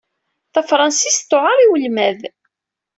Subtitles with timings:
[0.53, 2.19] Tafṛensist tewɛeṛ i welmad.